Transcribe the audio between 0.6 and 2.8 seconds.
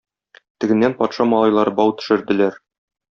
Тегеннән патша малайлары бау төшерделәр.